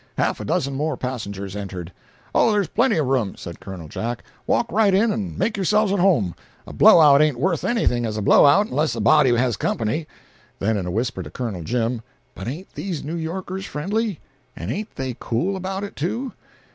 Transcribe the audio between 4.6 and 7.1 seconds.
right in, and make yourselves at home. A blow